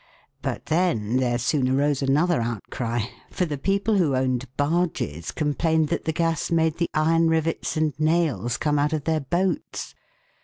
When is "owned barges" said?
4.15-5.29